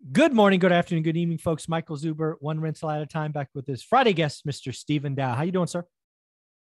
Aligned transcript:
Good 0.00 0.32
morning, 0.32 0.60
good 0.60 0.72
afternoon, 0.72 1.02
good 1.02 1.18
evening, 1.18 1.36
folks. 1.36 1.68
Michael 1.68 1.94
Zuber, 1.94 2.36
one 2.40 2.58
rental 2.58 2.88
at 2.88 3.02
a 3.02 3.06
time, 3.06 3.32
back 3.32 3.50
with 3.54 3.66
his 3.66 3.82
Friday 3.82 4.14
guest, 4.14 4.46
Mr. 4.46 4.74
Stephen 4.74 5.14
Dao. 5.14 5.36
How 5.36 5.42
you 5.42 5.52
doing, 5.52 5.66
sir? 5.66 5.84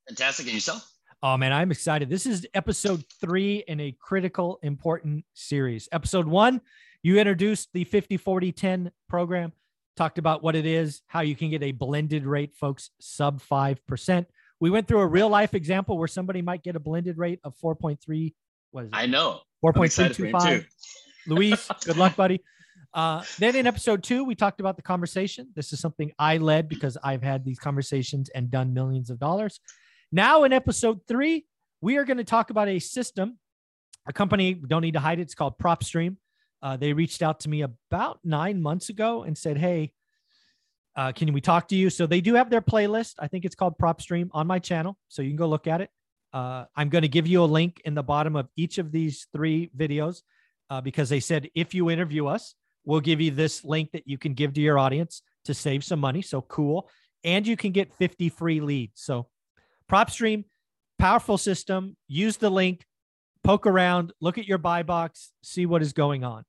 Fantastic. 0.08 0.46
And 0.46 0.54
yourself? 0.54 0.90
Oh 1.22 1.36
man, 1.36 1.52
I'm 1.52 1.70
excited. 1.70 2.10
This 2.10 2.26
is 2.26 2.44
episode 2.54 3.04
three 3.20 3.62
in 3.68 3.78
a 3.78 3.96
critical, 4.00 4.58
important 4.64 5.24
series. 5.32 5.88
Episode 5.92 6.26
one, 6.26 6.60
you 7.04 7.20
introduced 7.20 7.68
the 7.72 7.84
50 7.84 8.16
40 8.16 8.50
10 8.50 8.90
program, 9.08 9.52
talked 9.96 10.18
about 10.18 10.42
what 10.42 10.56
it 10.56 10.66
is, 10.66 11.02
how 11.06 11.20
you 11.20 11.36
can 11.36 11.50
get 11.50 11.62
a 11.62 11.70
blended 11.70 12.26
rate, 12.26 12.56
folks, 12.56 12.90
sub 12.98 13.40
5%. 13.40 14.26
We 14.58 14.70
went 14.70 14.88
through 14.88 15.00
a 15.00 15.06
real 15.06 15.28
life 15.28 15.54
example 15.54 15.96
where 15.98 16.08
somebody 16.08 16.42
might 16.42 16.64
get 16.64 16.74
a 16.74 16.80
blended 16.80 17.16
rate 17.16 17.38
of 17.44 17.54
4.3. 17.62 18.34
What 18.72 18.86
is 18.86 18.90
it? 18.90 18.96
I 18.96 19.06
know. 19.06 19.42
4.325. 19.64 20.66
Luis, 21.28 21.68
good 21.84 21.96
luck, 21.96 22.16
buddy. 22.16 22.42
Uh, 22.92 23.22
then 23.38 23.54
in 23.54 23.66
episode 23.66 24.02
two, 24.02 24.24
we 24.24 24.34
talked 24.34 24.60
about 24.60 24.76
the 24.76 24.82
conversation. 24.82 25.48
This 25.54 25.72
is 25.72 25.80
something 25.80 26.12
I 26.18 26.38
led 26.38 26.68
because 26.68 26.96
I've 27.02 27.22
had 27.22 27.44
these 27.44 27.58
conversations 27.58 28.28
and 28.30 28.50
done 28.50 28.74
millions 28.74 29.10
of 29.10 29.18
dollars. 29.18 29.60
Now 30.10 30.44
in 30.44 30.52
episode 30.52 31.00
three, 31.06 31.46
we 31.80 31.96
are 31.96 32.04
going 32.04 32.16
to 32.16 32.24
talk 32.24 32.50
about 32.50 32.68
a 32.68 32.78
system, 32.78 33.38
a 34.06 34.12
company, 34.12 34.54
don't 34.54 34.82
need 34.82 34.94
to 34.94 35.00
hide 35.00 35.18
it. 35.18 35.22
It's 35.22 35.34
called 35.34 35.58
PropStream. 35.58 36.16
Uh, 36.62 36.76
they 36.76 36.92
reached 36.92 37.22
out 37.22 37.40
to 37.40 37.48
me 37.48 37.62
about 37.62 38.18
nine 38.24 38.60
months 38.60 38.88
ago 38.88 39.22
and 39.22 39.38
said, 39.38 39.56
Hey, 39.56 39.92
uh, 40.96 41.12
can 41.12 41.32
we 41.32 41.40
talk 41.40 41.68
to 41.68 41.76
you? 41.76 41.88
So 41.88 42.06
they 42.06 42.20
do 42.20 42.34
have 42.34 42.50
their 42.50 42.60
playlist. 42.60 43.14
I 43.18 43.28
think 43.28 43.44
it's 43.44 43.54
called 43.54 43.78
PropStream 43.80 44.28
on 44.32 44.46
my 44.46 44.58
channel. 44.58 44.98
So 45.08 45.22
you 45.22 45.30
can 45.30 45.36
go 45.36 45.48
look 45.48 45.66
at 45.66 45.80
it. 45.80 45.90
Uh, 46.32 46.64
I'm 46.76 46.88
going 46.88 47.02
to 47.02 47.08
give 47.08 47.26
you 47.26 47.42
a 47.42 47.46
link 47.46 47.80
in 47.84 47.94
the 47.94 48.02
bottom 48.02 48.36
of 48.36 48.48
each 48.56 48.78
of 48.78 48.92
these 48.92 49.26
three 49.32 49.70
videos 49.76 50.22
uh, 50.68 50.80
because 50.80 51.08
they 51.08 51.20
said 51.20 51.48
if 51.54 51.74
you 51.74 51.90
interview 51.90 52.26
us, 52.26 52.54
We'll 52.84 53.00
give 53.00 53.20
you 53.20 53.30
this 53.30 53.64
link 53.64 53.92
that 53.92 54.06
you 54.06 54.18
can 54.18 54.34
give 54.34 54.54
to 54.54 54.60
your 54.60 54.78
audience 54.78 55.22
to 55.44 55.54
save 55.54 55.84
some 55.84 56.00
money. 56.00 56.22
So 56.22 56.40
cool. 56.42 56.88
And 57.24 57.46
you 57.46 57.56
can 57.56 57.72
get 57.72 57.94
50 57.94 58.28
free 58.30 58.60
leads. 58.60 59.00
So 59.02 59.28
PropStream, 59.90 60.44
powerful 60.98 61.38
system. 61.38 61.96
Use 62.08 62.36
the 62.36 62.50
link, 62.50 62.84
poke 63.42 63.66
around, 63.66 64.12
look 64.20 64.38
at 64.38 64.46
your 64.46 64.58
buy 64.58 64.82
box, 64.82 65.32
see 65.42 65.66
what 65.66 65.82
is 65.82 65.92
going 65.92 66.24
on. 66.24 66.44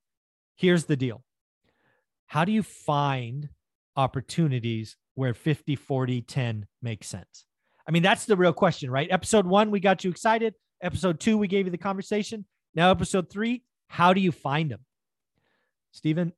Here's 0.56 0.86
the 0.86 0.96
deal. 0.96 1.24
How 2.28 2.46
do 2.46 2.52
you 2.52 2.64
find 2.64 3.50
opportunities 3.96 4.96
where 5.16 5.34
50, 5.34 5.76
40, 5.76 6.22
10 6.22 6.66
makes 6.82 7.08
sense? 7.08 7.46
I 7.88 7.92
mean, 7.92 8.04
that's 8.04 8.26
the 8.26 8.38
real 8.38 8.54
question, 8.54 8.90
right? 8.90 9.08
Episode 9.12 9.46
one, 9.46 9.72
we 9.72 9.80
got 9.80 10.04
you 10.04 10.12
excited. 10.12 10.54
Episode 10.82 11.20
two, 11.20 11.38
we 11.38 11.48
gave 11.48 11.66
you 11.66 11.72
the 11.72 11.78
conversation. 11.78 12.46
Now, 12.74 12.92
episode 12.92 13.30
three, 13.30 13.64
how 13.88 14.14
do 14.14 14.22
you 14.22 14.32
find 14.32 14.72
them? 14.72 14.80
Stephen, 15.92 16.34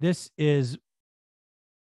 this 0.00 0.30
is 0.36 0.78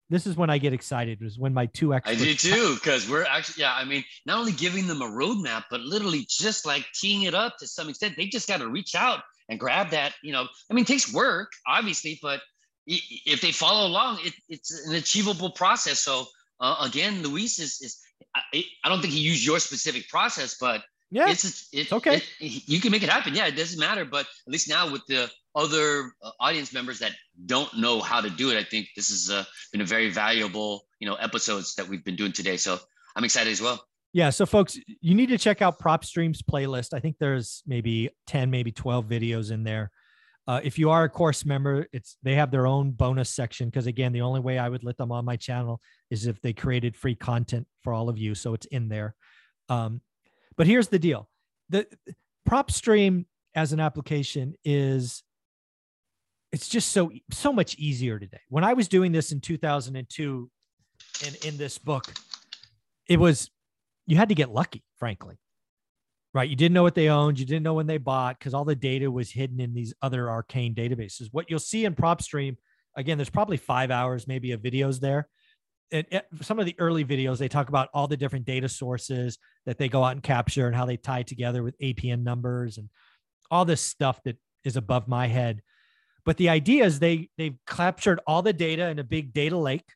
this 0.10 0.26
is 0.26 0.36
when 0.36 0.50
I 0.50 0.58
get 0.58 0.74
excited. 0.74 1.22
Is 1.22 1.38
when 1.38 1.54
my 1.54 1.68
two 1.68 1.94
experts. 1.94 2.22
I 2.22 2.24
do 2.24 2.34
too, 2.36 2.76
because 2.76 3.10
we're 3.10 3.26
actually 3.26 3.62
yeah. 3.62 3.74
I 3.74 3.86
mean, 3.86 4.04
not 4.26 4.40
only 4.40 4.52
giving 4.52 4.88
them 4.88 5.02
a 5.02 5.10
roadmap, 5.10 5.66
but 5.70 5.82
literally 5.82 6.26
just 6.28 6.66
like 6.66 6.86
teeing 6.96 7.24
it 7.24 7.34
up 7.34 7.58
to 7.60 7.68
some 7.68 7.90
extent. 7.90 8.16
They 8.18 8.26
just 8.26 8.48
got 8.48 8.60
to 8.60 8.68
reach 8.68 8.96
out 8.96 9.22
and 9.50 9.60
grab 9.60 9.92
that. 9.92 10.14
You 10.24 10.34
know, 10.34 10.48
I 10.70 10.74
mean, 10.74 10.84
it 10.84 10.88
takes 10.88 11.14
work, 11.14 11.52
obviously, 11.68 12.20
but 12.22 12.42
if 12.88 13.42
they 13.42 13.52
follow 13.52 13.88
along, 13.88 14.20
it, 14.24 14.34
it's 14.48 14.88
an 14.88 14.96
achievable 14.96 15.52
process. 15.52 16.00
So 16.00 16.26
uh, 16.60 16.78
again, 16.82 17.22
Luis 17.22 17.60
is 17.60 17.80
is 17.82 18.00
I, 18.36 18.64
I 18.84 18.90
don't 18.90 19.02
think 19.02 19.14
he 19.14 19.20
used 19.20 19.46
your 19.46 19.60
specific 19.60 20.10
process, 20.10 20.58
but 20.60 20.82
yeah, 21.12 21.30
it's 21.30 21.70
it's 21.74 21.92
okay. 21.92 22.18
It, 22.40 22.68
you 22.68 22.80
can 22.80 22.92
make 22.92 23.04
it 23.04 23.10
happen. 23.10 23.34
Yeah, 23.34 23.48
it 23.48 23.56
doesn't 23.56 23.80
matter. 23.80 24.06
But 24.06 24.22
at 24.22 24.52
least 24.52 24.70
now 24.70 24.92
with 24.92 25.06
the 25.08 25.30
other 25.56 26.12
uh, 26.22 26.32
audience 26.40 26.74
members 26.74 27.00
that 27.00 27.14
don't 27.46 27.76
know 27.78 28.00
how 28.00 28.22
to 28.22 28.30
do 28.30 28.52
it, 28.52 28.58
I 28.58 28.64
think 28.64 28.88
this 28.96 29.10
has 29.10 29.30
uh, 29.30 29.44
been 29.72 29.82
a 29.82 29.86
very 29.86 30.10
valuable, 30.10 30.84
you 31.00 31.08
know, 31.08 31.16
episodes 31.16 31.76
that 31.76 31.88
we've 31.88 32.04
been 32.04 32.16
doing 32.16 32.32
today. 32.32 32.58
So 32.58 32.78
I'm 33.16 33.24
excited 33.24 33.52
as 33.52 33.62
well. 33.62 33.84
Yeah. 34.14 34.30
So 34.30 34.46
folks, 34.46 34.78
you 35.02 35.16
need 35.16 35.30
to 35.30 35.38
check 35.38 35.62
out 35.62 35.80
PropStream's 35.80 36.42
playlist. 36.42 36.94
I 36.94 37.00
think 37.00 37.18
there's 37.20 37.64
maybe 37.66 38.10
10, 38.28 38.50
maybe 38.50 38.72
12 38.72 39.06
videos 39.06 39.52
in 39.52 39.64
there. 39.64 39.92
Uh, 40.48 40.60
if 40.64 40.80
you 40.80 40.90
are 40.90 41.04
a 41.04 41.10
course 41.10 41.46
member, 41.46 41.86
it's 41.94 42.18
they 42.24 42.34
have 42.34 42.50
their 42.50 42.66
own 42.66 42.90
bonus 42.90 43.30
section 43.30 43.70
because 43.70 43.86
again, 43.86 44.12
the 44.12 44.22
only 44.22 44.40
way 44.40 44.58
I 44.58 44.68
would 44.68 44.84
let 44.84 44.98
them 44.98 45.12
on 45.12 45.24
my 45.24 45.36
channel 45.36 45.80
is 46.10 46.26
if 46.26 46.42
they 46.42 46.54
created 46.54 46.96
free 46.96 47.14
content 47.14 47.68
for 47.84 47.94
all 47.94 48.10
of 48.10 48.18
you. 48.18 48.34
So 48.34 48.56
it's 48.56 48.66
in 48.68 48.90
there. 48.90 49.14
Um, 49.70 50.02
but 50.60 50.68
here's 50.68 50.90
the 50.90 51.00
deal: 51.00 51.30
the 51.70 51.88
PropStream 52.48 53.26
as 53.56 53.72
an 53.72 53.80
application 53.80 54.56
is 54.66 55.24
it's 56.52 56.68
just 56.68 56.92
so 56.92 57.12
so 57.32 57.54
much 57.54 57.76
easier 57.76 58.20
today. 58.20 58.42
When 58.50 58.66
I 58.66 58.74
was 58.74 58.90
doing 58.90 59.14
this 59.14 59.32
in 59.32 59.40
2002 59.40 60.52
in 61.26 61.48
in 61.48 61.58
this 61.58 61.78
book, 61.78 62.14
it 63.08 63.18
was 63.18 63.50
you 64.06 64.18
had 64.18 64.30
to 64.30 64.36
get 64.36 64.50
lucky, 64.50 64.84
frankly. 64.98 65.40
Right? 66.34 66.50
You 66.50 66.58
didn't 66.58 66.74
know 66.74 66.84
what 66.84 66.94
they 66.94 67.08
owned, 67.08 67.40
you 67.40 67.46
didn't 67.46 67.64
know 67.64 67.74
when 67.74 67.88
they 67.88 67.98
bought 67.98 68.40
cuz 68.40 68.54
all 68.54 68.66
the 68.66 68.76
data 68.76 69.10
was 69.10 69.32
hidden 69.32 69.62
in 69.62 69.74
these 69.74 69.94
other 70.02 70.30
arcane 70.30 70.76
databases. 70.76 71.30
What 71.32 71.50
you'll 71.50 71.60
see 71.60 71.86
in 71.86 71.96
PropStream, 71.96 72.58
again, 72.98 73.18
there's 73.18 73.30
probably 73.30 73.58
5 73.58 73.92
hours 73.92 74.28
maybe 74.28 74.52
of 74.52 74.62
videos 74.62 75.00
there. 75.00 75.30
And 75.92 76.06
some 76.42 76.60
of 76.60 76.66
the 76.66 76.76
early 76.78 77.04
videos 77.04 77.38
they 77.38 77.48
talk 77.48 77.70
about 77.70 77.90
all 77.94 78.08
the 78.08 78.18
different 78.18 78.46
data 78.46 78.70
sources 78.70 79.38
that 79.66 79.78
they 79.78 79.90
go 79.90 80.04
out 80.04 80.12
and 80.12 80.24
capture 80.24 80.68
and 80.68 80.76
how 80.76 80.86
they 80.86 80.98
tie 80.98 81.24
together 81.24 81.64
with 81.64 81.80
APN 81.80 82.24
numbers 82.24 82.78
and 82.78 82.90
all 83.50 83.66
this 83.66 83.82
stuff 83.82 84.22
that 84.24 84.38
is 84.64 84.76
above 84.76 85.08
my 85.08 85.28
head 85.28 85.62
but 86.26 86.38
the 86.38 86.50
idea 86.50 86.86
is 86.86 87.00
they 87.00 87.30
they've 87.38 87.58
captured 87.66 88.20
all 88.28 88.42
the 88.42 88.54
data 88.54 88.88
in 88.90 89.00
a 89.00 89.04
big 89.04 89.34
data 89.34 89.58
lake. 89.58 89.94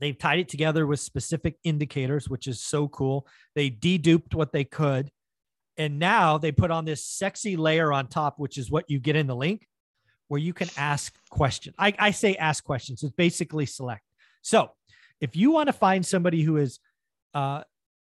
They've 0.00 0.18
tied 0.18 0.40
it 0.40 0.48
together 0.48 0.86
with 0.86 1.00
specific 1.00 1.58
indicators, 1.64 2.28
which 2.28 2.46
is 2.46 2.60
so 2.60 2.88
cool. 2.88 3.26
They 3.54 3.70
deduped 3.70 4.34
what 4.34 4.52
they 4.52 4.64
could. 4.64 5.10
And 5.76 6.00
now 6.00 6.38
they 6.38 6.52
put 6.52 6.72
on 6.72 6.84
this 6.84 7.04
sexy 7.04 7.56
layer 7.56 7.92
on 7.92 8.08
top, 8.08 8.38
which 8.38 8.58
is 8.58 8.68
what 8.68 8.84
you 8.88 8.98
get 8.98 9.16
in 9.16 9.28
the 9.28 9.36
link, 9.36 9.66
where 10.28 10.40
you 10.40 10.52
can 10.52 10.68
ask 10.76 11.16
questions. 11.30 11.76
I, 11.78 11.94
I 11.98 12.10
say 12.10 12.34
ask 12.34 12.64
questions. 12.64 13.04
It's 13.04 13.12
basically 13.12 13.66
select. 13.66 14.02
So 14.42 14.70
if 15.20 15.36
you 15.36 15.50
want 15.50 15.68
to 15.68 15.72
find 15.72 16.04
somebody 16.04 16.42
who 16.42 16.56
is 16.56 16.78
uh, 17.34 17.62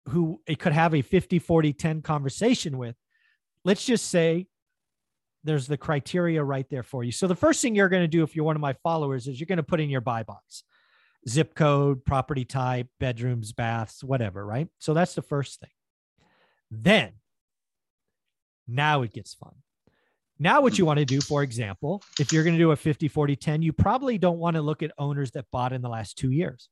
who 0.08 0.40
it 0.46 0.58
could 0.58 0.72
have 0.72 0.94
a 0.94 1.02
50, 1.02 1.38
40, 1.38 1.72
10 1.72 2.02
conversation 2.02 2.78
with, 2.78 2.96
let's 3.64 3.84
just 3.84 4.08
say 4.08 4.46
there's 5.44 5.66
the 5.66 5.76
criteria 5.76 6.42
right 6.42 6.68
there 6.70 6.82
for 6.82 7.04
you. 7.04 7.12
So 7.12 7.26
the 7.26 7.36
first 7.36 7.62
thing 7.62 7.74
you're 7.74 7.88
going 7.88 8.02
to 8.02 8.08
do 8.08 8.22
if 8.22 8.36
you're 8.36 8.44
one 8.44 8.56
of 8.56 8.62
my 8.62 8.74
followers 8.82 9.26
is 9.26 9.40
you're 9.40 9.46
going 9.46 9.58
to 9.58 9.62
put 9.62 9.80
in 9.80 9.90
your 9.90 10.00
buy 10.00 10.22
box, 10.22 10.64
zip 11.28 11.54
code, 11.54 12.04
property 12.04 12.44
type, 12.44 12.88
bedrooms, 12.98 13.52
baths, 13.52 14.04
whatever, 14.04 14.44
right? 14.44 14.68
So 14.78 14.94
that's 14.94 15.14
the 15.14 15.22
first 15.22 15.60
thing. 15.60 15.70
Then 16.70 17.12
now 18.68 19.02
it 19.02 19.12
gets 19.12 19.34
fun. 19.34 19.54
Now 20.38 20.62
what 20.62 20.78
you 20.78 20.86
want 20.86 20.98
to 20.98 21.04
do, 21.04 21.20
for 21.20 21.42
example, 21.42 22.02
if 22.18 22.32
you're 22.32 22.44
going 22.44 22.54
to 22.54 22.58
do 22.58 22.70
a 22.70 22.76
50 22.76 23.08
40 23.08 23.36
10, 23.36 23.62
you 23.62 23.72
probably 23.72 24.16
don't 24.16 24.38
want 24.38 24.56
to 24.56 24.62
look 24.62 24.82
at 24.82 24.92
owners 24.98 25.32
that 25.32 25.46
bought 25.50 25.72
in 25.72 25.82
the 25.82 25.88
last 25.88 26.16
2 26.16 26.30
years. 26.30 26.70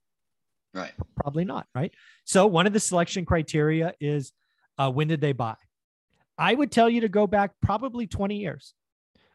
Right. 0.75 0.93
Probably 1.17 1.45
not, 1.45 1.67
right? 1.75 1.93
So 2.25 2.47
one 2.47 2.67
of 2.67 2.73
the 2.73 2.81
selection 2.81 3.25
criteria 3.25 3.95
is 4.01 4.33
uh, 4.77 4.91
when 4.91 5.09
did 5.09 5.21
they 5.21 5.33
buy? 5.33 5.57
I 6.37 6.55
would 6.55 6.71
tell 6.71 6.89
you 6.89 7.01
to 7.01 7.09
go 7.09 7.27
back 7.27 7.53
probably 7.63 8.07
20 8.07 8.37
years. 8.37 8.75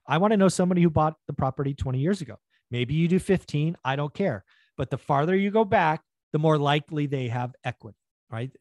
I 0.07 0.17
want 0.17 0.31
to 0.31 0.38
know 0.38 0.47
somebody 0.47 0.81
who 0.81 0.89
bought 0.89 1.16
the 1.27 1.33
property 1.33 1.73
20 1.73 1.99
years 1.99 2.21
ago. 2.21 2.38
Maybe 2.71 2.94
you 2.94 3.07
do 3.07 3.19
15. 3.19 3.77
I 3.83 3.95
don't 3.95 4.13
care. 4.13 4.44
But 4.77 4.89
the 4.89 4.97
farther 4.97 5.35
you 5.35 5.51
go 5.51 5.66
back, 5.66 6.01
the 6.31 6.39
more 6.39 6.57
likely 6.57 7.05
they 7.05 7.27
have 7.27 7.53
equity, 7.63 7.97
right? 8.29 8.51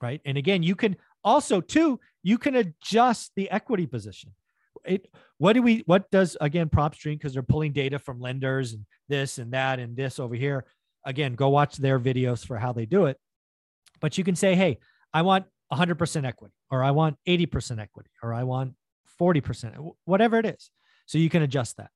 Right. 0.00 0.20
And 0.24 0.38
again, 0.38 0.62
you 0.62 0.74
can 0.74 0.96
also, 1.24 1.60
too, 1.60 2.00
you 2.22 2.38
can 2.38 2.56
adjust 2.56 3.32
the 3.36 3.50
equity 3.50 3.86
position. 3.86 4.32
It, 4.84 5.08
what 5.38 5.54
do 5.54 5.62
we, 5.62 5.82
what 5.86 6.10
does, 6.10 6.36
again, 6.40 6.68
PropStream, 6.68 7.14
because 7.14 7.32
they're 7.32 7.42
pulling 7.42 7.72
data 7.72 7.98
from 7.98 8.20
lenders 8.20 8.72
and 8.72 8.86
this 9.08 9.38
and 9.38 9.52
that 9.52 9.78
and 9.78 9.96
this 9.96 10.18
over 10.18 10.34
here. 10.34 10.64
Again, 11.08 11.34
go 11.34 11.48
watch 11.48 11.76
their 11.76 11.98
videos 11.98 12.46
for 12.46 12.58
how 12.58 12.74
they 12.74 12.84
do 12.84 13.06
it. 13.06 13.16
But 13.98 14.18
you 14.18 14.24
can 14.24 14.36
say, 14.36 14.54
hey, 14.54 14.78
I 15.12 15.22
want 15.22 15.46
100% 15.72 16.26
equity, 16.26 16.54
or 16.70 16.84
I 16.84 16.90
want 16.90 17.16
80% 17.26 17.80
equity, 17.80 18.10
or 18.22 18.34
I 18.34 18.42
want 18.42 18.74
40%, 19.18 19.92
whatever 20.04 20.38
it 20.38 20.44
is. 20.44 20.70
So 21.06 21.16
you 21.16 21.30
can 21.30 21.42
adjust 21.42 21.78
that. 21.78 21.90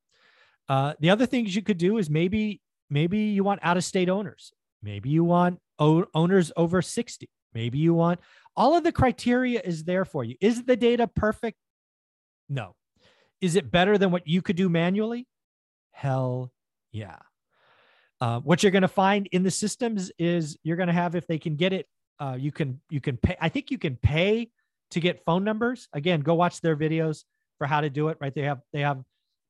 Uh, 0.66 0.94
the 0.98 1.10
other 1.10 1.26
things 1.26 1.54
you 1.54 1.60
could 1.60 1.76
do 1.76 1.98
is 1.98 2.08
maybe 2.08 2.62
maybe 2.88 3.18
you 3.18 3.44
want 3.44 3.60
out 3.62 3.76
of 3.76 3.84
state 3.84 4.08
owners. 4.08 4.50
Maybe 4.82 5.10
you 5.10 5.24
want 5.24 5.58
o- 5.78 6.06
owners 6.14 6.50
over 6.56 6.80
60. 6.80 7.28
Maybe 7.52 7.76
you 7.78 7.92
want 7.92 8.20
all 8.56 8.74
of 8.74 8.82
the 8.82 8.92
criteria 8.92 9.60
is 9.62 9.84
there 9.84 10.06
for 10.06 10.24
you. 10.24 10.36
Is 10.40 10.64
the 10.64 10.76
data 10.76 11.06
perfect? 11.06 11.58
No. 12.48 12.74
Is 13.42 13.56
it 13.56 13.70
better 13.70 13.98
than 13.98 14.10
what 14.10 14.26
you 14.26 14.40
could 14.40 14.56
do 14.56 14.70
manually? 14.70 15.26
Hell 15.90 16.52
yeah. 16.92 17.18
Uh, 18.22 18.38
what 18.40 18.62
you're 18.62 18.70
going 18.70 18.82
to 18.82 18.88
find 18.88 19.28
in 19.32 19.42
the 19.42 19.50
systems 19.50 20.12
is 20.18 20.56
you're 20.62 20.76
going 20.76 20.86
to 20.86 20.92
have, 20.92 21.16
if 21.16 21.26
they 21.26 21.38
can 21.38 21.56
get 21.56 21.72
it 21.72 21.86
uh, 22.22 22.36
you 22.38 22.52
can 22.52 22.80
you 22.88 23.00
can 23.00 23.16
pay. 23.16 23.36
I 23.40 23.48
think 23.48 23.72
you 23.72 23.78
can 23.78 23.96
pay 23.96 24.50
to 24.92 25.00
get 25.00 25.24
phone 25.24 25.42
numbers. 25.42 25.88
Again, 25.92 26.20
go 26.20 26.34
watch 26.34 26.60
their 26.60 26.76
videos 26.76 27.24
for 27.58 27.66
how 27.66 27.80
to 27.80 27.90
do 27.90 28.08
it. 28.08 28.18
Right, 28.20 28.32
they 28.32 28.42
have 28.42 28.60
they 28.72 28.80
have 28.80 29.02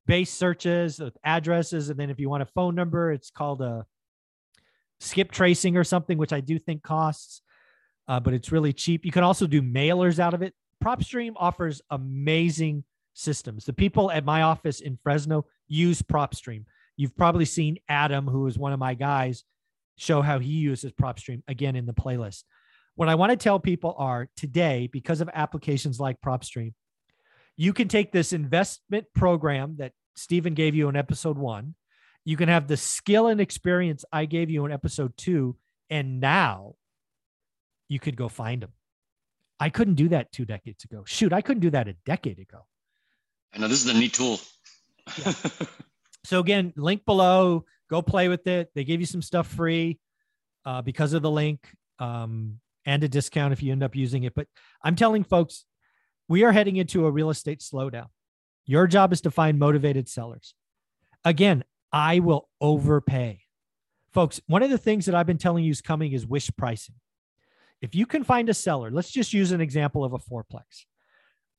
base 0.06 0.32
searches 0.32 0.98
with 0.98 1.14
addresses. 1.22 1.90
And 1.90 2.00
then 2.00 2.08
if 2.08 2.18
you 2.18 2.30
want 2.30 2.42
a 2.42 2.46
phone 2.46 2.74
number, 2.74 3.12
it's 3.12 3.30
called 3.30 3.60
a 3.60 3.84
skip 5.00 5.30
tracing 5.30 5.76
or 5.76 5.84
something, 5.84 6.16
which 6.16 6.32
I 6.32 6.40
do 6.40 6.58
think 6.58 6.82
costs, 6.82 7.42
uh, 8.08 8.20
but 8.20 8.32
it's 8.32 8.50
really 8.50 8.72
cheap. 8.72 9.04
You 9.04 9.12
can 9.12 9.22
also 9.22 9.46
do 9.46 9.60
mailers 9.60 10.18
out 10.18 10.32
of 10.32 10.40
it. 10.40 10.54
PropStream 10.82 11.34
offers 11.36 11.82
amazing 11.90 12.84
systems. 13.12 13.66
The 13.66 13.74
people 13.74 14.10
at 14.10 14.24
my 14.24 14.42
office 14.42 14.80
in 14.80 14.98
Fresno 15.02 15.44
use 15.68 16.00
PropStream. 16.00 16.64
You've 16.96 17.16
probably 17.16 17.44
seen 17.44 17.78
Adam, 17.88 18.26
who 18.26 18.46
is 18.46 18.58
one 18.58 18.72
of 18.72 18.78
my 18.78 18.94
guys, 18.94 19.44
show 19.96 20.22
how 20.22 20.38
he 20.38 20.52
uses 20.52 20.92
PropStream 20.92 21.42
again 21.48 21.76
in 21.76 21.86
the 21.86 21.94
playlist. 21.94 22.44
What 22.94 23.08
I 23.08 23.14
want 23.14 23.30
to 23.30 23.36
tell 23.36 23.58
people 23.58 23.94
are 23.98 24.28
today, 24.36 24.88
because 24.92 25.20
of 25.20 25.30
applications 25.32 25.98
like 25.98 26.20
PropStream, 26.20 26.74
you 27.56 27.72
can 27.72 27.88
take 27.88 28.12
this 28.12 28.32
investment 28.32 29.06
program 29.14 29.76
that 29.78 29.92
Stephen 30.16 30.54
gave 30.54 30.74
you 30.74 30.88
in 30.88 30.96
episode 30.96 31.38
one. 31.38 31.74
You 32.24 32.36
can 32.36 32.48
have 32.48 32.68
the 32.68 32.76
skill 32.76 33.28
and 33.28 33.40
experience 33.40 34.04
I 34.12 34.26
gave 34.26 34.50
you 34.50 34.64
in 34.64 34.72
episode 34.72 35.16
two. 35.16 35.56
And 35.90 36.20
now 36.20 36.74
you 37.88 37.98
could 37.98 38.16
go 38.16 38.28
find 38.28 38.62
them. 38.62 38.72
I 39.60 39.70
couldn't 39.70 39.94
do 39.94 40.08
that 40.08 40.32
two 40.32 40.44
decades 40.44 40.84
ago. 40.84 41.04
Shoot, 41.06 41.32
I 41.32 41.40
couldn't 41.40 41.60
do 41.60 41.70
that 41.70 41.88
a 41.88 41.94
decade 42.04 42.38
ago. 42.38 42.66
I 43.54 43.58
know 43.58 43.68
this 43.68 43.84
is 43.84 43.94
a 43.94 43.98
neat 43.98 44.14
tool. 44.14 44.40
Yeah. 45.18 45.32
so 46.24 46.40
again, 46.40 46.72
link 46.76 47.04
below. 47.04 47.64
Go 47.90 48.00
play 48.02 48.28
with 48.28 48.46
it. 48.46 48.70
They 48.74 48.84
give 48.84 49.00
you 49.00 49.06
some 49.06 49.22
stuff 49.22 49.46
free 49.46 49.98
uh, 50.64 50.82
because 50.82 51.12
of 51.12 51.22
the 51.22 51.30
link 51.30 51.60
um, 51.98 52.58
and 52.86 53.04
a 53.04 53.08
discount 53.08 53.52
if 53.52 53.62
you 53.62 53.72
end 53.72 53.82
up 53.82 53.94
using 53.94 54.24
it. 54.24 54.34
But 54.34 54.46
I'm 54.82 54.96
telling 54.96 55.24
folks, 55.24 55.66
we 56.28 56.44
are 56.44 56.52
heading 56.52 56.76
into 56.76 57.06
a 57.06 57.10
real 57.10 57.30
estate 57.30 57.60
slowdown. 57.60 58.06
Your 58.64 58.86
job 58.86 59.12
is 59.12 59.20
to 59.22 59.30
find 59.30 59.58
motivated 59.58 60.08
sellers. 60.08 60.54
Again, 61.24 61.64
I 61.92 62.20
will 62.20 62.48
overpay. 62.60 63.40
Folks, 64.12 64.40
one 64.46 64.62
of 64.62 64.70
the 64.70 64.78
things 64.78 65.06
that 65.06 65.14
I've 65.14 65.26
been 65.26 65.38
telling 65.38 65.64
you 65.64 65.70
is 65.70 65.80
coming 65.80 66.12
is 66.12 66.26
wish 66.26 66.50
pricing. 66.56 66.94
If 67.80 67.94
you 67.94 68.06
can 68.06 68.24
find 68.24 68.48
a 68.48 68.54
seller, 68.54 68.90
let's 68.90 69.10
just 69.10 69.32
use 69.32 69.52
an 69.52 69.60
example 69.60 70.04
of 70.04 70.12
a 70.12 70.18
fourplex. 70.18 70.84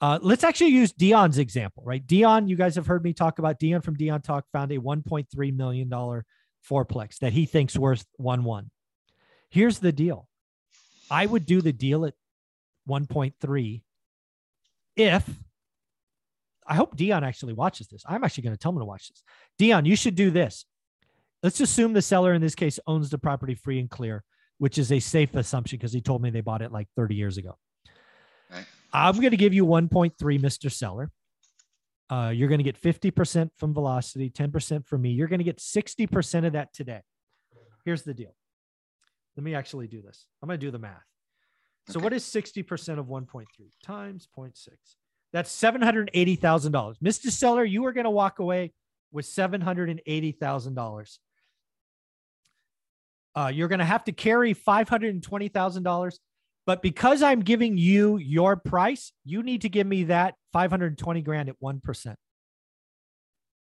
Uh, 0.04 0.20
let's 0.22 0.44
actually 0.44 0.72
use 0.72 0.92
Dion's 0.92 1.38
example, 1.38 1.82
right? 1.86 2.06
Dion, 2.06 2.50
you 2.50 2.58
guys 2.58 2.76
have 2.76 2.86
heard 2.86 3.06
me 3.06 3.14
talk 3.14 3.40
about 3.40 3.58
Dion 3.58 3.80
from 3.80 3.94
Dion 3.94 4.22
Talk 4.22 4.44
found 4.52 4.74
a 4.74 4.78
$1.3 4.78 5.56
million 5.56 5.90
fourplex 5.90 7.20
that 7.20 7.32
he 7.32 7.46
thinks 7.46 7.78
worth 7.78 8.06
1 8.18 8.44
1. 8.44 8.70
Here's 9.50 9.80
the 9.80 9.94
deal 9.94 10.28
I 11.10 11.26
would 11.26 11.46
do 11.46 11.62
the 11.62 11.72
deal 11.72 12.06
at 12.06 12.16
1.3 12.90 13.82
if 14.98 15.30
I 16.68 16.76
hope 16.76 16.98
Dion 16.98 17.24
actually 17.24 17.54
watches 17.54 17.88
this. 17.88 18.04
I'm 18.06 18.26
actually 18.26 18.44
going 18.44 18.56
to 18.58 18.60
tell 18.60 18.74
him 18.74 18.80
to 18.80 18.86
watch 18.86 19.08
this. 19.08 19.24
Dion, 19.58 19.86
you 19.86 19.96
should 19.96 20.16
do 20.16 20.32
this. 20.32 20.66
Let's 21.44 21.62
assume 21.62 21.94
the 21.94 22.02
seller 22.02 22.34
in 22.34 22.42
this 22.42 22.56
case 22.56 22.78
owns 22.88 23.10
the 23.10 23.18
property 23.18 23.56
free 23.56 23.80
and 23.80 23.90
clear, 23.90 24.26
which 24.58 24.78
is 24.78 24.92
a 24.92 25.00
safe 25.00 25.34
assumption 25.34 25.78
because 25.78 25.94
he 25.94 26.02
told 26.02 26.22
me 26.22 26.30
they 26.30 26.42
bought 26.42 26.62
it 26.62 26.74
like 26.74 26.90
30 26.98 27.16
years 27.16 27.38
ago. 27.38 27.58
I'm 28.94 29.16
going 29.16 29.32
to 29.32 29.38
give 29.38 29.54
you 29.54 29.66
1.3, 29.66 30.14
Mr. 30.40 30.72
Seller. 30.72 31.12
Uh, 32.10 32.32
you're 32.34 32.48
going 32.48 32.60
to 32.60 32.64
get 32.64 32.80
50% 32.80 33.50
from 33.58 33.74
velocity, 33.74 34.30
10% 34.30 34.86
from 34.86 35.02
me. 35.02 35.10
You're 35.10 35.28
going 35.28 35.40
to 35.40 35.44
get 35.44 35.58
60% 35.58 36.46
of 36.46 36.54
that 36.54 36.74
today. 36.74 37.02
Here's 37.86 38.04
the 38.04 38.14
deal. 38.14 38.36
Let 39.36 39.44
me 39.44 39.56
actually 39.56 39.88
do 39.88 40.02
this. 40.02 40.28
I'm 40.42 40.48
going 40.48 40.60
to 40.60 40.66
do 40.66 40.72
the 40.72 40.80
math. 40.80 41.02
So, 41.90 41.98
okay. 41.98 42.04
what 42.04 42.14
is 42.14 42.24
60% 42.24 43.00
of 43.00 43.08
1.3 43.08 43.46
times 43.84 44.28
0.6? 44.38 44.70
That's 45.34 45.52
$780,000. 45.52 46.96
Mr. 47.04 47.32
Seller, 47.32 47.66
you 47.66 47.86
are 47.86 47.94
going 47.94 48.04
to 48.04 48.12
walk 48.12 48.40
away 48.40 48.72
with 49.12 49.26
$780,000. 49.26 51.18
Uh, 53.36 53.52
you're 53.54 53.68
going 53.68 53.80
to 53.80 53.86
have 53.86 54.04
to 54.04 54.12
carry 54.12 54.54
$520,000 54.54 56.18
but 56.66 56.82
because 56.82 57.22
I'm 57.22 57.42
giving 57.42 57.78
you 57.78 58.18
your 58.18 58.56
price, 58.56 59.12
you 59.26 59.44
need 59.44 59.62
to 59.62 59.70
give 59.70 59.86
me 59.86 60.06
that 60.06 60.36
520 60.54 61.22
grand 61.22 61.50
at 61.50 61.60
1%. 61.62 62.16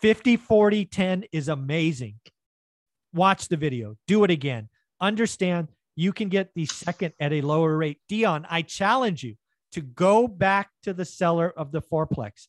50, 0.00 0.36
40, 0.36 0.84
10 0.84 1.24
is 1.32 1.48
amazing. 1.48 2.20
Watch 3.12 3.48
the 3.48 3.56
video, 3.56 3.96
do 4.06 4.22
it 4.24 4.30
again. 4.30 4.68
Understand 5.00 5.68
you 5.96 6.12
can 6.12 6.28
get 6.28 6.54
the 6.54 6.66
second 6.66 7.14
at 7.20 7.32
a 7.32 7.40
lower 7.40 7.76
rate. 7.76 7.98
Dion, 8.08 8.46
I 8.48 8.62
challenge 8.62 9.22
you 9.22 9.36
to 9.72 9.80
go 9.80 10.28
back 10.28 10.70
to 10.82 10.92
the 10.92 11.04
seller 11.04 11.52
of 11.56 11.72
the 11.72 11.82
fourplex. 11.82 12.48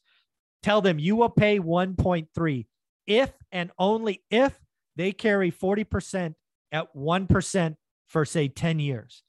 Tell 0.63 0.81
them 0.81 0.99
you 0.99 1.15
will 1.15 1.29
pay 1.29 1.59
1.3 1.59 2.65
if 3.07 3.31
and 3.51 3.71
only 3.77 4.23
if 4.31 4.59
they 4.95 5.11
carry 5.11 5.51
40% 5.51 6.33
at 6.71 6.95
1% 6.95 7.75
for 8.07 8.25
say 8.25 8.47
10 8.47 8.79
years. 8.79 9.23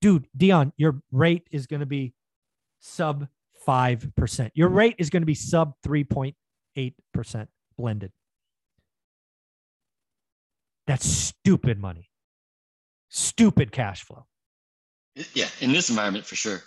Dude, 0.00 0.28
Dion, 0.36 0.72
your 0.76 1.02
rate 1.12 1.46
is 1.50 1.66
going 1.66 1.80
to 1.80 1.86
be 1.86 2.14
sub 2.80 3.28
5%. 3.66 4.50
Your 4.54 4.68
rate 4.68 4.96
is 4.98 5.10
going 5.10 5.22
to 5.22 5.26
be 5.26 5.34
sub 5.34 5.74
3.8% 5.86 7.46
blended. 7.76 8.12
That's 10.86 11.06
stupid 11.06 11.78
money 11.78 12.09
stupid 13.10 13.70
cash 13.70 14.04
flow. 14.04 14.26
Yeah, 15.34 15.48
in 15.60 15.72
this 15.72 15.90
environment 15.90 16.24
for 16.24 16.36
sure. 16.36 16.62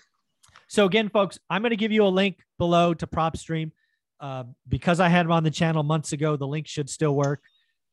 So 0.67 0.85
again, 0.85 1.09
folks, 1.09 1.39
I'm 1.49 1.61
going 1.61 1.71
to 1.71 1.75
give 1.75 1.91
you 1.91 2.05
a 2.05 2.09
link 2.09 2.37
below 2.59 2.93
to 2.93 3.07
PropStream. 3.07 3.71
Uh, 4.19 4.45
because 4.69 4.99
I 5.01 5.09
had 5.09 5.25
them 5.25 5.31
on 5.33 5.43
the 5.43 5.51
channel 5.51 5.83
months 5.83 6.13
ago, 6.13 6.37
the 6.37 6.47
link 6.47 6.67
should 6.67 6.89
still 6.89 7.15
work. 7.15 7.41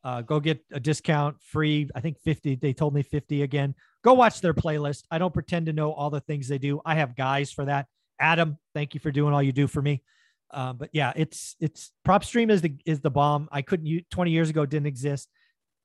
Uh, 0.03 0.21
go 0.21 0.39
get 0.39 0.63
a 0.71 0.79
discount 0.79 1.41
free. 1.41 1.89
I 1.93 1.99
think 1.99 2.19
50. 2.19 2.55
They 2.55 2.73
told 2.73 2.93
me 2.93 3.03
50 3.03 3.43
again. 3.43 3.75
Go 4.03 4.13
watch 4.13 4.41
their 4.41 4.53
playlist. 4.53 5.03
I 5.11 5.17
don't 5.17 5.33
pretend 5.33 5.65
to 5.67 5.73
know 5.73 5.91
all 5.91 6.09
the 6.09 6.21
things 6.21 6.47
they 6.47 6.57
do. 6.57 6.81
I 6.85 6.95
have 6.95 7.15
guys 7.15 7.51
for 7.51 7.65
that. 7.65 7.87
Adam, 8.19 8.57
thank 8.73 8.93
you 8.93 8.99
for 8.99 9.11
doing 9.11 9.33
all 9.33 9.43
you 9.43 9.51
do 9.51 9.67
for 9.67 9.81
me. 9.81 10.03
Uh, 10.51 10.73
but 10.73 10.89
yeah, 10.91 11.13
it's 11.15 11.55
it's 11.59 11.91
PropStream 12.05 12.49
is 12.49 12.61
the 12.61 12.75
is 12.85 12.99
the 12.99 13.11
bomb. 13.11 13.47
I 13.51 13.61
couldn't 13.61 13.85
use 13.85 14.03
20 14.11 14.31
years 14.31 14.49
ago 14.49 14.65
didn't 14.65 14.87
exist. 14.87 15.29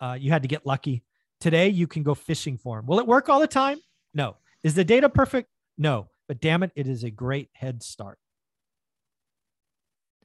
Uh, 0.00 0.16
you 0.18 0.30
had 0.30 0.42
to 0.42 0.48
get 0.48 0.66
lucky. 0.66 1.02
Today, 1.40 1.68
you 1.68 1.86
can 1.86 2.02
go 2.02 2.14
fishing 2.14 2.56
for 2.56 2.76
them. 2.76 2.86
Will 2.86 2.98
it 2.98 3.06
work 3.06 3.28
all 3.28 3.40
the 3.40 3.46
time? 3.46 3.78
No. 4.14 4.36
Is 4.62 4.74
the 4.74 4.84
data 4.84 5.08
perfect? 5.08 5.48
No. 5.76 6.08
But 6.28 6.40
damn 6.40 6.62
it, 6.62 6.72
it 6.74 6.86
is 6.86 7.04
a 7.04 7.10
great 7.10 7.50
head 7.52 7.82
start. 7.82 8.18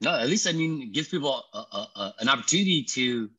No, 0.01 0.17
at 0.17 0.27
least 0.27 0.47
I 0.47 0.51
mean, 0.51 0.81
it 0.81 0.91
gives 0.93 1.09
people 1.09 1.43
a, 1.53 1.57
a, 1.57 1.87
a, 1.95 2.13
an 2.19 2.29
opportunity 2.29 2.83
to 2.83 3.29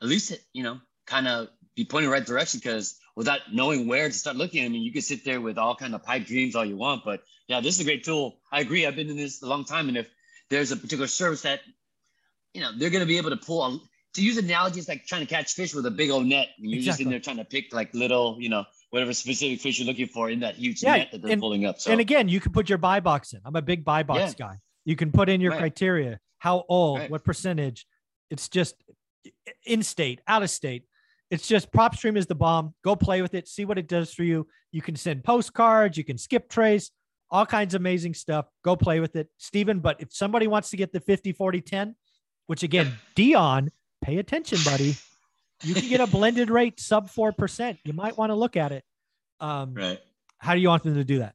at 0.00 0.08
least 0.08 0.32
you 0.54 0.62
know 0.62 0.80
kind 1.06 1.28
of 1.28 1.48
be 1.76 1.84
pointing 1.84 2.08
the 2.08 2.12
right 2.14 2.24
direction 2.24 2.60
because 2.62 2.98
without 3.14 3.40
knowing 3.52 3.86
where 3.86 4.08
to 4.08 4.14
start 4.14 4.36
looking, 4.36 4.64
I 4.64 4.68
mean, 4.68 4.82
you 4.82 4.92
can 4.92 5.02
sit 5.02 5.24
there 5.24 5.40
with 5.40 5.58
all 5.58 5.74
kind 5.74 5.94
of 5.94 6.02
pipe 6.02 6.24
dreams 6.24 6.56
all 6.56 6.64
you 6.64 6.76
want, 6.76 7.04
but 7.04 7.22
yeah, 7.46 7.60
this 7.60 7.74
is 7.74 7.80
a 7.80 7.84
great 7.84 8.04
tool. 8.04 8.40
I 8.50 8.60
agree. 8.60 8.86
I've 8.86 8.96
been 8.96 9.10
in 9.10 9.16
this 9.16 9.42
a 9.42 9.46
long 9.46 9.64
time, 9.64 9.88
and 9.88 9.98
if 9.98 10.08
there's 10.48 10.72
a 10.72 10.76
particular 10.76 11.08
service 11.08 11.42
that 11.42 11.60
you 12.54 12.62
know 12.62 12.70
they're 12.76 12.90
going 12.90 13.02
to 13.02 13.06
be 13.06 13.18
able 13.18 13.30
to 13.30 13.36
pull 13.36 13.62
to 14.14 14.22
use 14.22 14.36
analogies 14.36 14.88
like 14.88 15.06
trying 15.06 15.20
to 15.20 15.26
catch 15.26 15.52
fish 15.52 15.74
with 15.74 15.86
a 15.86 15.90
big 15.90 16.10
old 16.10 16.26
net. 16.26 16.48
And 16.58 16.70
you're 16.70 16.78
exactly. 16.78 16.90
just 16.90 17.00
in 17.00 17.10
there 17.10 17.20
trying 17.20 17.36
to 17.36 17.44
pick 17.44 17.72
like 17.72 17.92
little, 17.94 18.36
you 18.40 18.48
know, 18.48 18.64
whatever 18.90 19.12
specific 19.12 19.60
fish 19.60 19.78
you're 19.78 19.86
looking 19.86 20.06
for 20.06 20.30
in 20.30 20.40
that 20.40 20.56
huge 20.56 20.82
yeah, 20.82 20.96
net 20.96 21.08
that 21.12 21.22
they're 21.22 21.32
and, 21.32 21.40
pulling 21.40 21.66
up. 21.66 21.80
So 21.80 21.90
and 21.90 22.00
again, 22.00 22.28
you 22.28 22.40
can 22.40 22.52
put 22.52 22.68
your 22.68 22.78
buy 22.78 23.00
box 23.00 23.32
in. 23.32 23.40
I'm 23.44 23.56
a 23.56 23.62
big 23.62 23.84
buy 23.84 24.02
box 24.02 24.34
yeah. 24.38 24.46
guy. 24.46 24.58
You 24.84 24.96
can 24.96 25.12
put 25.12 25.28
in 25.28 25.40
your 25.40 25.52
right. 25.52 25.60
criteria, 25.60 26.18
how 26.38 26.64
old, 26.68 27.00
right. 27.00 27.10
what 27.10 27.24
percentage. 27.24 27.86
It's 28.30 28.48
just 28.48 28.74
in 29.66 29.82
state, 29.82 30.20
out 30.26 30.42
of 30.42 30.50
state. 30.50 30.84
It's 31.30 31.46
just 31.46 31.70
PropStream 31.70 32.16
is 32.16 32.26
the 32.26 32.34
bomb. 32.34 32.74
Go 32.82 32.96
play 32.96 33.20
with 33.20 33.34
it, 33.34 33.48
see 33.48 33.66
what 33.66 33.78
it 33.78 33.86
does 33.86 34.14
for 34.14 34.22
you. 34.22 34.46
You 34.72 34.80
can 34.80 34.96
send 34.96 35.24
postcards, 35.24 35.98
you 35.98 36.04
can 36.04 36.16
skip 36.16 36.48
trace, 36.48 36.90
all 37.30 37.44
kinds 37.44 37.74
of 37.74 37.82
amazing 37.82 38.14
stuff. 38.14 38.46
Go 38.64 38.76
play 38.76 39.00
with 39.00 39.14
it, 39.16 39.28
Stephen. 39.36 39.80
But 39.80 40.00
if 40.00 40.12
somebody 40.12 40.46
wants 40.46 40.70
to 40.70 40.78
get 40.78 40.92
the 40.92 41.00
50, 41.00 41.32
40, 41.32 41.60
10, 41.60 41.94
which 42.46 42.62
again, 42.62 42.94
Dion 43.14 43.70
pay 44.02 44.18
attention, 44.18 44.58
buddy. 44.64 44.96
You 45.62 45.74
can 45.74 45.88
get 45.88 46.00
a 46.00 46.06
blended 46.06 46.50
rate 46.50 46.78
sub 46.78 47.10
4%. 47.10 47.78
You 47.84 47.92
might 47.92 48.16
want 48.16 48.30
to 48.30 48.36
look 48.36 48.56
at 48.56 48.72
it. 48.72 48.84
Um, 49.40 49.74
right. 49.74 49.98
How 50.38 50.54
do 50.54 50.60
you 50.60 50.68
want 50.68 50.84
them 50.84 50.94
to 50.94 51.04
do 51.04 51.18
that? 51.18 51.34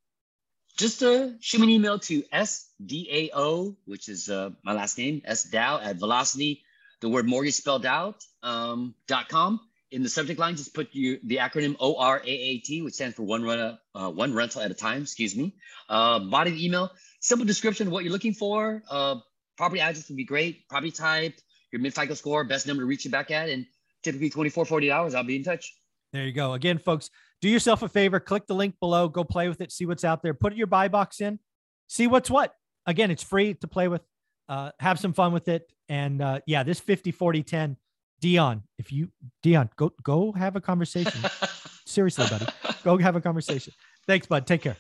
Just 0.77 1.03
uh, 1.03 1.29
shoot 1.39 1.59
me 1.59 1.65
an 1.65 1.69
email 1.69 1.99
to 1.99 2.23
SDAO, 2.33 3.75
which 3.85 4.09
is 4.09 4.29
uh, 4.29 4.51
my 4.63 4.73
last 4.73 4.97
name, 4.97 5.21
SDAO 5.27 5.83
at 5.83 5.97
velocity, 5.97 6.63
the 7.01 7.09
word 7.09 7.27
mortgage 7.27 7.53
spelled 7.53 7.85
out, 7.85 8.23
um, 8.41 8.95
dot 9.07 9.29
com. 9.29 9.59
In 9.91 10.01
the 10.01 10.09
subject 10.09 10.39
line, 10.39 10.55
just 10.55 10.73
put 10.73 10.89
you 10.93 11.19
the 11.23 11.37
acronym 11.37 11.77
ORAAT, 11.77 12.83
which 12.83 12.95
stands 12.95 13.15
for 13.15 13.21
one 13.21 13.43
run, 13.43 13.77
uh, 13.93 14.09
one 14.09 14.33
rental 14.33 14.61
at 14.61 14.71
a 14.71 14.73
time. 14.73 15.03
Excuse 15.03 15.35
me. 15.35 15.53
Uh, 15.87 16.17
body 16.17 16.49
of 16.49 16.57
the 16.57 16.65
email, 16.65 16.89
simple 17.19 17.45
description 17.45 17.85
of 17.85 17.93
what 17.93 18.03
you're 18.03 18.11
looking 18.11 18.33
for. 18.33 18.81
Uh, 18.89 19.17
property 19.55 19.81
address 19.81 20.07
would 20.09 20.17
be 20.17 20.23
great. 20.23 20.67
Property 20.67 20.89
type, 20.89 21.35
your 21.73 21.81
mid 21.81 21.93
FICO 21.93 22.13
score, 22.13 22.43
best 22.43 22.67
number 22.67 22.83
to 22.83 22.87
reach 22.87 23.03
you 23.03 23.11
back 23.11 23.31
at, 23.31 23.49
and 23.49 23.65
typically 24.03 24.29
24, 24.29 24.65
40 24.65 24.91
hours. 24.91 25.15
I'll 25.15 25.23
be 25.23 25.35
in 25.35 25.43
touch. 25.43 25.73
There 26.13 26.25
you 26.25 26.31
go. 26.31 26.53
Again, 26.53 26.77
folks, 26.77 27.09
do 27.41 27.49
yourself 27.49 27.81
a 27.81 27.89
favor, 27.89 28.19
click 28.19 28.45
the 28.47 28.55
link 28.55 28.75
below, 28.79 29.09
go 29.09 29.23
play 29.23 29.49
with 29.49 29.59
it, 29.59 29.71
see 29.71 29.85
what's 29.85 30.05
out 30.05 30.21
there, 30.21 30.33
put 30.33 30.55
your 30.55 30.67
buy 30.67 30.87
box 30.87 31.19
in, 31.19 31.39
see 31.87 32.07
what's 32.07 32.29
what. 32.29 32.53
Again, 32.85 33.11
it's 33.11 33.23
free 33.23 33.55
to 33.55 33.67
play 33.67 33.87
with. 33.87 34.01
Uh, 34.47 34.71
have 34.79 34.99
some 34.99 35.13
fun 35.13 35.33
with 35.33 35.47
it. 35.47 35.71
And 35.89 36.21
uh, 36.21 36.39
yeah, 36.45 36.63
this 36.63 36.79
50, 36.79 37.11
40, 37.11 37.43
10, 37.43 37.77
Dion, 38.19 38.63
if 38.77 38.91
you, 38.91 39.09
Dion, 39.41 39.69
go, 39.75 39.91
go 40.03 40.31
have 40.33 40.55
a 40.55 40.61
conversation. 40.61 41.21
Seriously, 41.85 42.25
buddy, 42.29 42.45
go 42.83 42.97
have 42.97 43.15
a 43.15 43.21
conversation. 43.21 43.73
Thanks, 44.07 44.27
bud. 44.27 44.45
Take 44.45 44.61
care. 44.61 44.77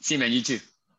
See 0.00 0.14
you, 0.14 0.20
man. 0.20 0.32
You 0.32 0.42
too. 0.42 0.60